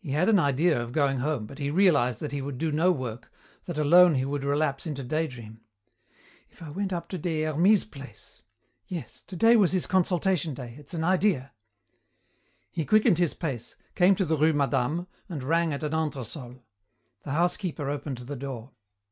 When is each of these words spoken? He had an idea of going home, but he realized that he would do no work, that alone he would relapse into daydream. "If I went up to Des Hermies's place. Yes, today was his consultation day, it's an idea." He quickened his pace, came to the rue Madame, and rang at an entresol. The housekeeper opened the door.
He 0.00 0.10
had 0.10 0.28
an 0.28 0.40
idea 0.40 0.82
of 0.82 0.90
going 0.90 1.18
home, 1.18 1.46
but 1.46 1.60
he 1.60 1.70
realized 1.70 2.18
that 2.18 2.32
he 2.32 2.42
would 2.42 2.58
do 2.58 2.72
no 2.72 2.90
work, 2.90 3.30
that 3.66 3.78
alone 3.78 4.16
he 4.16 4.24
would 4.24 4.42
relapse 4.42 4.84
into 4.84 5.04
daydream. 5.04 5.60
"If 6.50 6.60
I 6.60 6.70
went 6.70 6.92
up 6.92 7.08
to 7.10 7.18
Des 7.18 7.44
Hermies's 7.44 7.84
place. 7.84 8.42
Yes, 8.88 9.22
today 9.22 9.54
was 9.54 9.70
his 9.70 9.86
consultation 9.86 10.54
day, 10.54 10.74
it's 10.76 10.92
an 10.92 11.04
idea." 11.04 11.52
He 12.72 12.84
quickened 12.84 13.18
his 13.18 13.32
pace, 13.34 13.76
came 13.94 14.16
to 14.16 14.24
the 14.24 14.36
rue 14.36 14.52
Madame, 14.54 15.06
and 15.28 15.44
rang 15.44 15.72
at 15.72 15.84
an 15.84 15.94
entresol. 15.94 16.64
The 17.22 17.30
housekeeper 17.30 17.88
opened 17.88 18.18
the 18.18 18.34
door. 18.34 18.72